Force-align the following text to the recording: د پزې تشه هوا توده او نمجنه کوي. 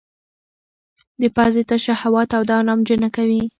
د 1.21 1.23
پزې 1.35 1.63
تشه 1.69 1.93
هوا 2.03 2.21
توده 2.31 2.53
او 2.57 2.63
نمجنه 2.69 3.07
کوي. 3.15 3.43